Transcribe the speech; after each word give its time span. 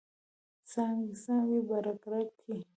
څانګې، 0.71 1.13
څانګې 1.23 1.59
په 1.67 1.75
رګ، 1.85 2.01
رګ 2.11 2.29
کې 2.39 2.55